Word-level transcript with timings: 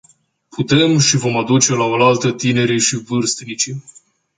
Putem 0.49 0.99
și 0.99 1.15
vom 1.17 1.37
aduce 1.37 1.73
laolaltă 1.75 2.31
tinerii 2.31 2.79
și 2.79 2.95
vârstnicii. 2.95 3.83